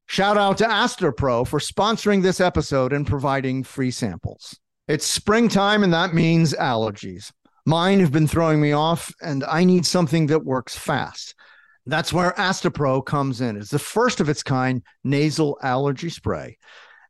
Shout 0.10 0.38
out 0.38 0.58
to 0.60 0.64
Astepro 0.64 1.46
for 1.46 1.60
sponsoring 1.60 2.24
this 2.24 2.40
episode 2.40 2.94
and 2.94 3.06
providing 3.06 3.62
free 3.62 3.92
samples. 3.92 4.58
It's 4.88 5.06
springtime, 5.06 5.84
and 5.84 5.94
that 5.94 6.14
means 6.14 6.54
allergies. 6.54 7.34
Mine 7.66 8.00
have 8.00 8.14
been 8.14 8.26
throwing 8.26 8.62
me 8.62 8.72
off, 8.72 9.14
and 9.22 9.44
I 9.44 9.66
need 9.66 9.86
something 9.86 10.28
that 10.28 10.46
works 10.46 10.78
fast. 10.78 11.36
That's 11.86 12.14
where 12.14 12.32
Astepro 12.32 13.06
comes 13.06 13.42
in. 13.42 13.58
It's 13.58 13.70
the 13.70 13.80
first 13.80 14.22
of 14.22 14.30
its 14.30 14.44
kind 14.44 14.82
nasal 15.04 15.58
allergy 15.62 16.10
spray, 16.10 16.58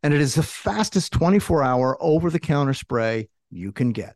and 0.02 0.12
it 0.12 0.20
is 0.20 0.34
the 0.34 0.42
fastest 0.42 1.14
24 1.14 1.62
hour 1.62 1.98
over 2.02 2.32
the 2.32 2.40
counter 2.40 2.74
spray 2.74 3.30
you 3.52 3.72
can 3.72 3.92
get. 3.92 4.16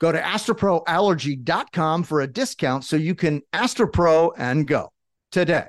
Go 0.00 0.12
to 0.12 0.20
asteproallergy.com 0.20 2.02
for 2.02 2.20
a 2.20 2.26
discount 2.26 2.84
so 2.84 2.96
you 2.96 3.14
can 3.14 3.42
Astepro 3.52 4.32
and 4.36 4.66
go 4.66 4.92
today. 5.30 5.66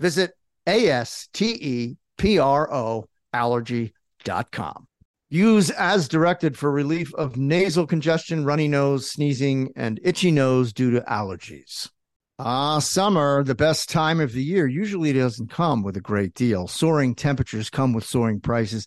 Visit 0.00 0.32
A 0.66 0.88
S 0.88 1.28
T 1.32 1.52
E 1.60 1.96
P 2.18 2.38
R 2.38 2.72
O 2.72 3.06
allergy.com. 3.32 4.86
Use 5.30 5.70
as 5.70 6.06
directed 6.06 6.56
for 6.56 6.70
relief 6.70 7.12
of 7.14 7.36
nasal 7.36 7.86
congestion, 7.86 8.44
runny 8.44 8.68
nose, 8.68 9.10
sneezing, 9.10 9.72
and 9.74 9.98
itchy 10.04 10.30
nose 10.30 10.72
due 10.72 10.92
to 10.92 11.00
allergies. 11.02 11.90
Ah, 12.38 12.78
summer, 12.78 13.42
the 13.42 13.54
best 13.54 13.88
time 13.88 14.20
of 14.20 14.32
the 14.32 14.42
year, 14.42 14.66
usually 14.66 15.12
doesn't 15.12 15.50
come 15.50 15.82
with 15.82 15.96
a 15.96 16.00
great 16.00 16.34
deal. 16.34 16.66
Soaring 16.66 17.14
temperatures 17.14 17.70
come 17.70 17.92
with 17.92 18.04
soaring 18.04 18.40
prices, 18.40 18.86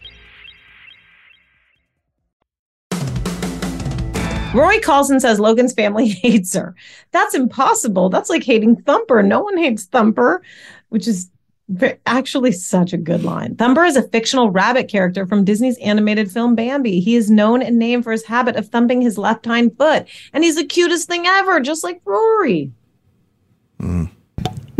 Rory 4.53 4.79
calls 4.79 5.09
and 5.09 5.21
says 5.21 5.39
Logan's 5.39 5.73
family 5.73 6.07
hates 6.23 6.53
her. 6.53 6.75
That's 7.11 7.33
impossible. 7.33 8.09
That's 8.09 8.29
like 8.29 8.43
hating 8.43 8.81
Thumper. 8.81 9.23
No 9.23 9.41
one 9.41 9.57
hates 9.57 9.85
Thumper, 9.85 10.41
which 10.89 11.07
is 11.07 11.29
actually 12.05 12.51
such 12.51 12.91
a 12.91 12.97
good 12.97 13.23
line. 13.23 13.55
Thumper 13.55 13.85
is 13.85 13.95
a 13.95 14.07
fictional 14.09 14.49
rabbit 14.49 14.89
character 14.89 15.25
from 15.25 15.45
Disney's 15.45 15.77
animated 15.77 16.29
film 16.29 16.55
Bambi. 16.55 16.99
He 16.99 17.15
is 17.15 17.31
known 17.31 17.61
and 17.61 17.79
named 17.79 18.03
for 18.03 18.11
his 18.11 18.25
habit 18.25 18.57
of 18.57 18.67
thumping 18.67 19.01
his 19.01 19.17
left 19.17 19.45
hind 19.45 19.77
foot, 19.77 20.07
and 20.33 20.43
he's 20.43 20.57
the 20.57 20.65
cutest 20.65 21.07
thing 21.07 21.25
ever, 21.25 21.59
just 21.61 21.83
like 21.83 22.01
Rory. 22.03 22.71
Hmm. 23.79 24.05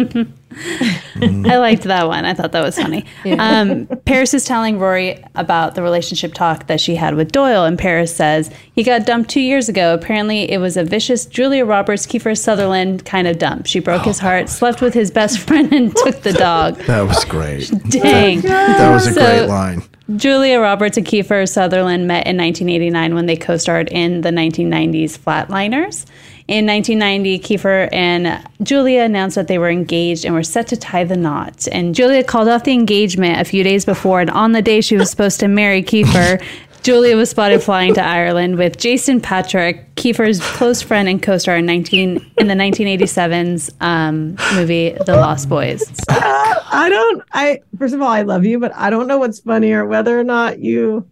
I 0.09 1.57
liked 1.57 1.83
that 1.83 2.07
one. 2.07 2.25
I 2.25 2.33
thought 2.33 2.51
that 2.51 2.63
was 2.63 2.75
funny. 2.77 3.05
Um, 3.37 3.87
Paris 4.05 4.33
is 4.33 4.43
telling 4.43 4.79
Rory 4.79 5.23
about 5.35 5.75
the 5.75 5.81
relationship 5.81 6.33
talk 6.33 6.67
that 6.67 6.81
she 6.81 6.95
had 6.95 7.15
with 7.15 7.31
Doyle, 7.31 7.63
and 7.65 7.77
Paris 7.79 8.15
says 8.15 8.51
he 8.73 8.83
got 8.83 9.05
dumped 9.05 9.29
two 9.29 9.41
years 9.41 9.69
ago. 9.69 9.93
Apparently, 9.93 10.51
it 10.51 10.57
was 10.57 10.75
a 10.77 10.83
vicious 10.83 11.25
Julia 11.25 11.65
Roberts, 11.65 12.05
Kiefer 12.05 12.37
Sutherland 12.37 13.05
kind 13.05 13.27
of 13.27 13.37
dump. 13.39 13.65
She 13.65 13.79
broke 13.79 14.03
his 14.03 14.19
heart, 14.19 14.49
slept 14.49 14.81
with 14.81 14.93
his 14.93 15.11
best 15.11 15.39
friend, 15.39 15.71
and 15.73 15.95
took 16.03 16.21
the 16.21 16.33
dog. 16.33 16.75
That 16.83 17.01
was 17.03 17.23
great. 17.25 17.71
Dang. 17.89 18.41
That 18.41 18.91
was 18.93 19.07
a 19.07 19.13
So- 19.13 19.21
great 19.21 19.47
line. 19.47 19.83
Julia 20.17 20.59
Roberts 20.59 20.97
and 20.97 21.05
Kiefer 21.07 21.47
Sutherland 21.47 22.05
met 22.05 22.27
in 22.27 22.35
1989 22.35 23.15
when 23.15 23.27
they 23.27 23.37
co 23.37 23.55
starred 23.55 23.87
in 23.93 24.19
the 24.21 24.29
1990s 24.29 25.17
Flatliners. 25.17 26.05
In 26.51 26.65
1990, 26.65 27.39
Kiefer 27.39 27.87
and 27.93 28.45
Julia 28.61 29.03
announced 29.03 29.35
that 29.35 29.47
they 29.47 29.57
were 29.57 29.69
engaged 29.69 30.25
and 30.25 30.33
were 30.33 30.43
set 30.43 30.67
to 30.67 30.75
tie 30.75 31.05
the 31.05 31.15
knot. 31.15 31.65
And 31.71 31.95
Julia 31.95 32.25
called 32.25 32.49
off 32.49 32.65
the 32.65 32.73
engagement 32.73 33.39
a 33.39 33.45
few 33.45 33.63
days 33.63 33.85
before, 33.85 34.19
and 34.19 34.29
on 34.29 34.51
the 34.51 34.61
day 34.61 34.81
she 34.81 34.97
was 34.97 35.09
supposed 35.09 35.39
to 35.39 35.47
marry 35.47 35.81
Kiefer, 35.81 36.43
Julia 36.83 37.15
was 37.15 37.29
spotted 37.29 37.63
flying 37.63 37.93
to 37.93 38.03
Ireland 38.03 38.57
with 38.57 38.77
Jason 38.77 39.21
Patric, 39.21 39.95
Kiefer's 39.95 40.41
close 40.41 40.81
friend 40.81 41.07
and 41.07 41.23
co-star 41.23 41.55
in 41.55 41.65
19 41.65 42.33
in 42.37 42.47
the 42.47 42.53
1987's 42.53 43.71
um, 43.79 44.35
movie 44.53 44.89
The 45.05 45.15
Lost 45.15 45.47
Boys. 45.47 45.89
I 46.09 46.87
don't. 46.89 47.23
I 47.31 47.61
first 47.79 47.93
of 47.93 48.01
all, 48.01 48.09
I 48.09 48.23
love 48.23 48.43
you, 48.43 48.59
but 48.59 48.75
I 48.75 48.89
don't 48.89 49.07
know 49.07 49.19
what's 49.19 49.39
funnier, 49.39 49.85
whether 49.85 50.19
or 50.19 50.25
not 50.25 50.59
you 50.59 51.07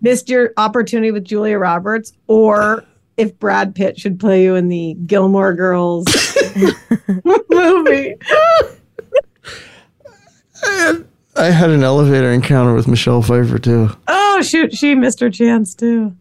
missed 0.00 0.28
your 0.28 0.52
opportunity 0.56 1.12
with 1.12 1.24
Julia 1.24 1.56
Roberts, 1.56 2.14
or 2.26 2.84
if 3.16 3.38
Brad 3.38 3.74
Pitt 3.74 3.98
should 3.98 4.18
play 4.20 4.42
you 4.44 4.54
in 4.54 4.68
the 4.68 4.94
Gilmore 5.06 5.54
Girls 5.54 6.04
movie. 7.50 8.14
I 11.38 11.50
had 11.50 11.70
an 11.70 11.82
elevator 11.82 12.30
encounter 12.32 12.74
with 12.74 12.88
Michelle 12.88 13.22
Pfeiffer 13.22 13.58
too. 13.58 13.90
Oh 14.08 14.42
shoot, 14.42 14.74
she 14.74 14.94
missed 14.94 15.20
her 15.20 15.30
chance 15.30 15.74
too. 15.74 16.14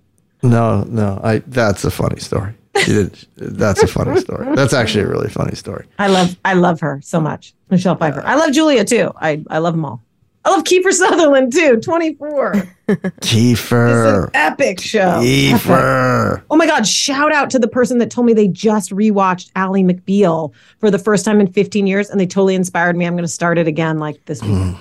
No, 0.43 0.83
no, 0.83 1.19
I. 1.23 1.39
That's 1.47 1.83
a 1.85 1.91
funny 1.91 2.19
story. 2.19 2.53
She 2.77 2.91
did. 2.91 3.25
That's 3.37 3.81
a 3.81 3.87
funny 3.87 4.19
story. 4.19 4.53
That's 4.55 4.73
actually 4.73 5.05
a 5.05 5.07
really 5.07 5.29
funny 5.29 5.55
story. 5.55 5.87
I 5.97 6.07
love, 6.07 6.37
I 6.43 6.53
love 6.53 6.81
her 6.81 6.99
so 7.01 7.21
much, 7.21 7.53
Michelle 7.69 7.95
Pfeiffer. 7.95 8.21
I 8.25 8.35
love 8.35 8.51
Julia 8.51 8.83
too. 8.83 9.11
I, 9.15 9.43
I 9.49 9.59
love 9.59 9.73
them 9.73 9.85
all. 9.85 10.03
I 10.45 10.51
love 10.51 10.63
Kiefer 10.63 10.91
Sutherland 10.91 11.51
too. 11.51 11.77
Twenty 11.81 12.13
four. 12.13 12.53
It's 12.87 13.03
an 13.03 13.11
Kiefer. 13.21 14.29
epic 14.35 14.79
show. 14.79 15.19
Epic. 15.23 15.59
Kiefer. 15.61 16.43
Oh 16.51 16.55
my 16.55 16.67
God, 16.67 16.85
shout 16.87 17.33
out 17.33 17.49
to 17.49 17.59
the 17.59 17.67
person 17.67 17.97
that 17.97 18.11
told 18.11 18.27
me 18.27 18.33
they 18.33 18.47
just 18.47 18.91
rewatched 18.91 19.51
Ally 19.55 19.81
McBeal 19.81 20.53
for 20.79 20.91
the 20.91 20.99
first 20.99 21.25
time 21.25 21.39
in 21.41 21.51
15 21.51 21.87
years 21.87 22.09
and 22.09 22.19
they 22.19 22.27
totally 22.27 22.53
inspired 22.55 22.95
me. 22.95 23.05
I'm 23.05 23.13
going 23.15 23.23
to 23.23 23.27
start 23.27 23.57
it 23.57 23.67
again 23.67 23.97
like 23.99 24.23
this 24.25 24.41
week. 24.43 24.51
Hmm. 24.51 24.73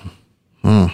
Hmm. 0.61 0.85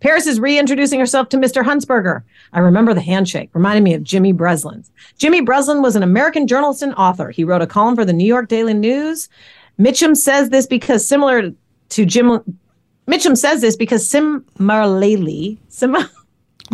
Paris 0.00 0.26
is 0.26 0.38
reintroducing 0.38 1.00
herself 1.00 1.28
to 1.30 1.38
Mr. 1.38 1.64
Huntzberger. 1.64 2.22
I 2.52 2.58
remember 2.60 2.92
the 2.92 3.00
handshake, 3.00 3.48
reminded 3.54 3.82
me 3.82 3.94
of 3.94 4.02
Jimmy 4.02 4.32
Breslin. 4.32 4.84
Jimmy 5.18 5.40
Breslin 5.40 5.80
was 5.82 5.96
an 5.96 6.02
American 6.02 6.46
journalist 6.46 6.82
and 6.82 6.94
author. 6.96 7.30
He 7.30 7.44
wrote 7.44 7.62
a 7.62 7.66
column 7.66 7.96
for 7.96 8.04
the 8.04 8.12
New 8.12 8.26
York 8.26 8.48
Daily 8.48 8.74
News. 8.74 9.28
Mitchum 9.80 10.14
says 10.16 10.50
this 10.50 10.66
because 10.66 11.06
similar 11.08 11.50
to 11.88 12.04
Jim, 12.04 12.42
Mitchum 13.06 13.36
says 13.36 13.60
this 13.60 13.76
because 13.76 14.08
similarly, 14.08 15.58
sim- 15.68 15.96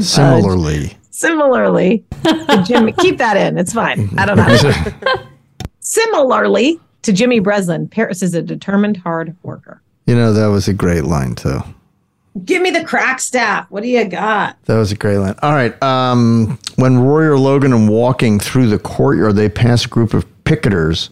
Similarly, 0.00 0.96
Similarly, 1.10 2.04
to 2.24 2.64
Jimmy, 2.66 2.92
keep 2.92 3.18
that 3.18 3.36
in. 3.36 3.58
It's 3.58 3.74
fine. 3.74 4.08
I 4.18 4.24
don't 4.24 4.38
know. 4.38 5.22
Similarly 5.80 6.80
to 7.02 7.12
Jimmy 7.12 7.40
Breslin, 7.40 7.88
Paris 7.88 8.22
is 8.22 8.34
a 8.34 8.40
determined 8.42 8.96
hard 8.96 9.36
worker. 9.42 9.82
you 10.06 10.14
know 10.14 10.32
that 10.32 10.46
was 10.46 10.68
a 10.68 10.72
great 10.72 11.04
line 11.04 11.34
too. 11.34 11.60
Give 12.46 12.62
me 12.62 12.70
the 12.70 12.82
crack 12.84 13.20
staff. 13.20 13.70
What 13.70 13.82
do 13.82 13.90
you 13.90 14.04
got? 14.06 14.56
That 14.64 14.76
was 14.76 14.90
a 14.90 14.96
great 14.96 15.18
line. 15.18 15.34
All 15.42 15.52
right. 15.52 15.80
Um, 15.82 16.58
when 16.76 16.98
Rory 16.98 17.26
or 17.26 17.36
Logan 17.38 17.74
are 17.74 17.90
walking 17.90 18.38
through 18.40 18.68
the 18.68 18.78
courtyard, 18.78 19.36
they 19.36 19.50
pass 19.50 19.84
a 19.84 19.88
group 19.88 20.14
of 20.14 20.24
picketers 20.44 21.10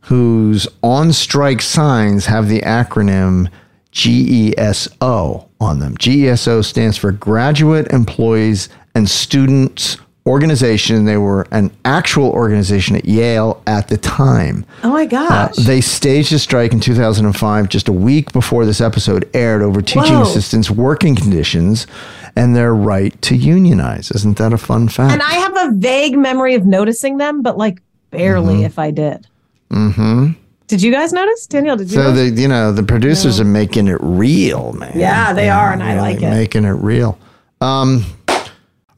whose 0.00 0.66
on 0.82 1.12
strike 1.12 1.62
signs 1.62 2.26
have 2.26 2.48
the 2.48 2.62
acronym 2.62 3.48
GESO 3.96 5.48
on 5.60 5.78
them. 5.80 5.96
GESO 5.96 6.62
stands 6.64 6.96
for 6.96 7.12
Graduate 7.12 7.88
Employees 7.92 8.68
and 8.94 9.08
Students 9.08 9.96
Organization. 10.26 11.04
They 11.04 11.16
were 11.16 11.46
an 11.52 11.70
actual 11.84 12.30
organization 12.30 12.96
at 12.96 13.04
Yale 13.04 13.62
at 13.66 13.88
the 13.88 13.96
time. 13.96 14.66
Oh 14.82 14.90
my 14.90 15.04
Uh, 15.04 15.06
gosh. 15.06 15.56
they 15.56 15.80
staged 15.80 16.32
a 16.32 16.38
strike 16.38 16.72
in 16.72 16.80
2005, 16.80 17.68
just 17.68 17.88
a 17.88 17.92
week 17.92 18.32
before 18.32 18.66
this 18.66 18.80
episode 18.80 19.28
aired, 19.34 19.62
over 19.62 19.80
teaching 19.80 20.14
Whoa. 20.14 20.22
assistants' 20.22 20.70
working 20.70 21.14
conditions 21.14 21.86
and 22.34 22.54
their 22.56 22.74
right 22.74 23.20
to 23.22 23.36
unionize. 23.36 24.10
Isn't 24.10 24.36
that 24.38 24.52
a 24.52 24.58
fun 24.58 24.88
fact? 24.88 25.12
and 25.12 25.22
I 25.22 25.34
have 25.34 25.56
a 25.56 25.72
vague 25.76 26.18
memory 26.18 26.54
of 26.54 26.66
noticing 26.66 27.16
them, 27.18 27.40
but 27.42 27.56
like 27.56 27.80
barely 28.10 28.64
if 28.64 28.78
I 28.78 28.90
did. 28.90 29.26
mm-hmm. 29.70 30.32
Did 30.66 30.82
you 30.82 30.90
guys 30.92 31.12
notice? 31.12 31.46
Danielle, 31.46 31.76
did 31.76 31.90
you 31.90 31.94
So 31.96 32.02
notice? 32.12 32.32
the 32.32 32.40
you 32.42 32.48
know 32.48 32.72
the 32.72 32.82
producers 32.82 33.38
are 33.40 33.44
making 33.44 33.88
it 33.88 33.98
real, 34.00 34.72
man. 34.72 34.92
Yeah, 34.98 35.32
they 35.32 35.48
are, 35.48 35.72
and 35.72 35.82
I 35.82 35.98
like 36.00 36.22
it. 36.22 36.28
Making 36.30 36.64
it 36.64 36.70
real. 36.70 37.18
Um, 37.60 38.04
all 38.28 38.36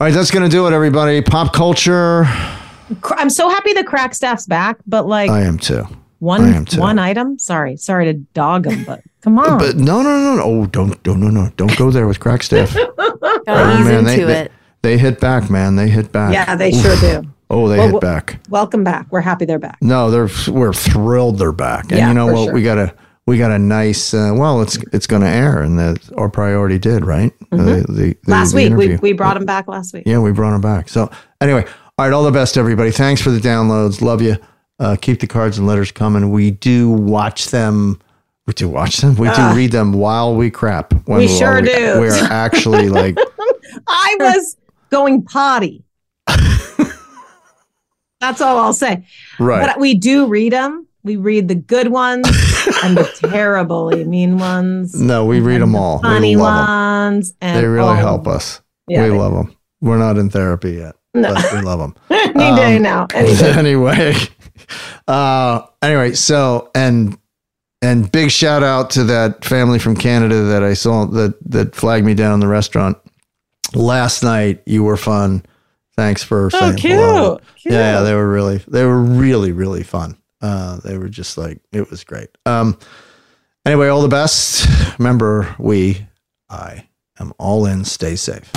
right, 0.00 0.12
that's 0.14 0.30
gonna 0.30 0.48
do 0.48 0.66
it, 0.66 0.72
everybody. 0.72 1.20
Pop 1.22 1.52
culture. 1.52 2.24
I'm 3.16 3.28
so 3.30 3.48
happy 3.50 3.74
the 3.74 3.84
crack 3.84 4.14
staff's 4.14 4.46
back, 4.46 4.78
but 4.86 5.06
like 5.06 5.30
I 5.30 5.42
am 5.42 5.58
too. 5.58 5.84
I 5.86 5.94
one 6.20 6.52
am 6.52 6.64
too. 6.64 6.80
one 6.80 6.98
item. 6.98 7.38
Sorry, 7.38 7.76
sorry 7.76 8.06
to 8.06 8.14
dog 8.14 8.64
them, 8.64 8.84
but 8.84 9.02
come 9.20 9.38
on. 9.38 9.58
But 9.58 9.76
no, 9.76 10.00
no, 10.02 10.18
no, 10.20 10.36
no. 10.36 10.42
Oh, 10.42 10.66
don't, 10.66 11.00
don't, 11.02 11.20
no, 11.20 11.28
no. 11.28 11.50
Don't 11.56 11.76
go 11.76 11.90
there 11.90 12.06
with 12.08 12.18
crack 12.18 12.42
staff. 12.42 12.74
Gotta 12.96 13.42
Oh, 13.46 13.84
man, 13.84 13.98
into 13.98 14.10
they, 14.10 14.24
they, 14.24 14.40
it. 14.40 14.52
they 14.82 14.98
hit 14.98 15.20
back, 15.20 15.48
man. 15.50 15.76
They 15.76 15.88
hit 15.88 16.10
back. 16.10 16.32
yeah, 16.32 16.56
they 16.56 16.72
Oof. 16.72 16.82
sure 16.82 16.96
do. 17.22 17.28
Oh, 17.50 17.68
they 17.68 17.78
Well, 17.78 17.90
hit 17.92 18.00
back. 18.00 18.40
Welcome 18.50 18.84
back. 18.84 19.06
We're 19.10 19.20
happy 19.22 19.44
they're 19.44 19.58
back. 19.58 19.78
No, 19.80 20.10
they're 20.10 20.28
we're 20.52 20.72
thrilled 20.72 21.38
they're 21.38 21.52
back. 21.52 21.84
And 21.90 21.98
Yeah, 21.98 22.08
you 22.08 22.14
know 22.14 22.26
what? 22.26 22.44
sure. 22.46 22.54
We 22.54 22.62
got 22.62 22.78
a 22.78 22.94
we 23.26 23.36
got 23.38 23.50
a 23.50 23.58
nice. 23.58 24.12
Uh, 24.14 24.32
well, 24.34 24.62
it's 24.62 24.76
it's 24.92 25.06
going 25.06 25.22
to 25.22 25.28
air, 25.28 25.62
and 25.62 25.78
that 25.78 25.98
our 26.16 26.28
priority 26.30 26.78
did 26.78 27.04
right. 27.04 27.32
The, 27.50 27.56
the, 27.56 27.64
the, 27.64 28.14
Mm-hmm. 28.14 28.30
Last 28.30 28.50
the 28.52 28.56
week 28.68 28.72
we, 28.76 28.96
we 28.96 29.12
brought 29.12 29.34
them 29.34 29.44
back 29.46 29.68
last 29.68 29.92
week. 29.92 30.04
Yeah, 30.06 30.18
we 30.18 30.32
brought 30.32 30.52
them 30.52 30.60
back. 30.60 30.88
So 30.88 31.10
anyway, 31.40 31.64
all 31.98 32.06
right, 32.06 32.12
all 32.12 32.22
the 32.24 32.30
best, 32.30 32.56
everybody. 32.56 32.90
Thanks 32.90 33.20
for 33.20 33.30
the 33.30 33.40
downloads. 33.40 34.00
Love 34.00 34.22
you. 34.22 34.36
Uh, 34.78 34.96
keep 35.00 35.20
the 35.20 35.26
cards 35.26 35.58
and 35.58 35.66
letters 35.66 35.90
coming. 35.90 36.30
We 36.30 36.50
do 36.52 36.88
watch 36.90 37.48
them. 37.50 38.00
We 38.46 38.52
do 38.54 38.68
watch 38.68 38.98
them. 38.98 39.14
We 39.16 39.26
do 39.28 39.34
Ah. 39.36 39.52
read 39.54 39.72
them 39.72 39.92
while 39.92 40.34
we 40.34 40.50
crap. 40.50 40.94
When 41.06 41.18
We 41.18 41.28
sure 41.28 41.60
do. 41.60 42.00
We 42.00 42.08
are 42.08 42.24
actually 42.30 42.88
like, 42.88 43.16
I 43.88 44.16
was 44.20 44.56
going 44.90 45.22
potty. 45.24 45.84
That's 48.20 48.40
all 48.40 48.58
I'll 48.58 48.72
say. 48.72 49.04
right. 49.38 49.64
But 49.66 49.78
we 49.78 49.94
do 49.94 50.26
read 50.26 50.52
them. 50.52 50.86
We 51.04 51.16
read 51.16 51.48
the 51.48 51.54
good 51.54 51.88
ones 51.88 52.26
and 52.84 52.96
the 52.96 53.04
terribly 53.30 54.04
mean 54.04 54.38
ones. 54.38 55.00
no, 55.00 55.24
we 55.24 55.40
read 55.40 55.60
them 55.62 55.74
all. 55.76 56.00
Funny 56.00 56.34
we 56.36 56.42
love 56.42 56.68
'em. 56.68 56.74
ones. 57.14 57.32
And 57.40 57.56
They 57.62 57.66
really 57.66 57.88
all- 57.88 57.94
help 57.94 58.26
us. 58.26 58.60
Yeah, 58.88 59.04
we 59.04 59.10
love 59.16 59.32
them. 59.32 59.54
We're 59.80 59.98
not 59.98 60.18
in 60.18 60.28
therapy 60.30 60.72
yet, 60.72 60.96
No. 61.14 61.32
but 61.34 61.52
we 61.52 61.60
love 61.60 61.78
them. 61.78 61.94
Any 62.10 62.32
day 62.56 62.76
Um, 62.76 62.82
now. 62.82 63.06
Any 63.14 63.34
day. 63.36 63.52
anyway, 63.52 64.14
uh, 65.08 65.60
anyway, 65.82 66.12
so 66.14 66.70
and 66.74 67.16
and 67.80 68.10
big 68.10 68.30
shout 68.30 68.62
out 68.64 68.90
to 68.90 69.04
that 69.04 69.44
family 69.44 69.78
from 69.78 69.94
Canada 69.96 70.42
that 70.44 70.64
I 70.64 70.74
saw 70.74 71.04
that 71.06 71.34
that 71.50 71.74
flagged 71.76 72.04
me 72.04 72.14
down 72.14 72.34
in 72.34 72.40
the 72.40 72.48
restaurant 72.48 72.96
last 73.74 74.22
night. 74.24 74.62
You 74.66 74.82
were 74.82 74.96
fun. 74.96 75.44
Thanks 75.98 76.22
for 76.22 76.48
saying 76.50 76.74
Oh, 76.74 76.76
cute. 76.76 76.92
hello. 76.94 77.38
Cute. 77.56 77.74
Yeah, 77.74 77.94
yeah, 77.96 78.00
they 78.02 78.14
were 78.14 78.28
really 78.30 78.58
they 78.68 78.84
were 78.84 79.00
really 79.02 79.50
really 79.50 79.82
fun. 79.82 80.16
Uh, 80.40 80.76
they 80.84 80.96
were 80.96 81.08
just 81.08 81.36
like 81.36 81.58
it 81.72 81.90
was 81.90 82.04
great. 82.04 82.28
Um, 82.46 82.78
anyway, 83.66 83.88
all 83.88 84.02
the 84.02 84.06
best. 84.06 84.64
Remember, 85.00 85.56
we, 85.58 86.06
I 86.48 86.86
am 87.18 87.32
all 87.36 87.66
in. 87.66 87.84
Stay 87.84 88.14
safe. 88.14 88.48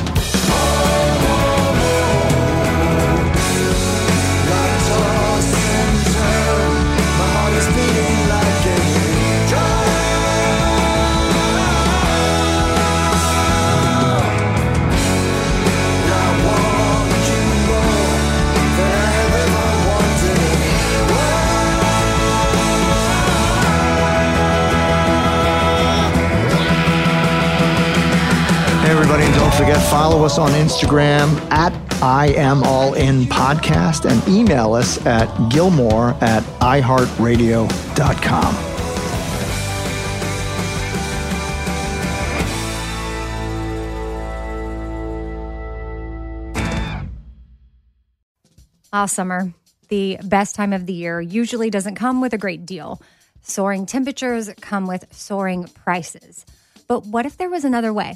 Follow 29.91 30.23
us 30.23 30.39
on 30.39 30.51
Instagram 30.51 31.27
at 31.51 31.73
I 32.01 32.27
am 32.27 32.63
all 32.63 32.93
in 32.93 33.25
podcast 33.25 34.09
and 34.09 34.25
email 34.33 34.73
us 34.73 35.05
at 35.05 35.27
gilmore 35.49 36.11
at 36.21 36.43
iheartradio.com. 36.61 38.55
Ah, 48.93 49.05
summer, 49.07 49.53
the 49.89 50.17
best 50.23 50.55
time 50.55 50.71
of 50.71 50.85
the 50.85 50.93
year, 50.93 51.19
usually 51.19 51.69
doesn't 51.69 51.95
come 51.95 52.21
with 52.21 52.33
a 52.33 52.37
great 52.37 52.65
deal. 52.65 53.01
Soaring 53.41 53.85
temperatures 53.85 54.49
come 54.61 54.87
with 54.87 55.05
soaring 55.13 55.65
prices. 55.65 56.45
But 56.87 57.05
what 57.05 57.25
if 57.25 57.35
there 57.35 57.49
was 57.49 57.65
another 57.65 57.91
way? 57.91 58.15